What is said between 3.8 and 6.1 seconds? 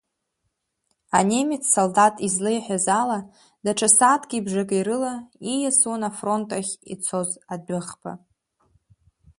сааҭки бжаки рыла ииасуан